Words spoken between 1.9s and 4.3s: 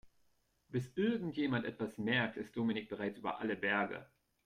merkt, ist Dominik bereits über alle Berge.